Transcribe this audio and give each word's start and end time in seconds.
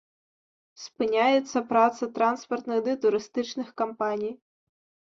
Спыняецца 0.83 1.57
праца 1.73 2.03
транспартных 2.17 2.77
ды 2.89 2.99
турыстычных 3.05 3.69
кампаній. 3.85 4.33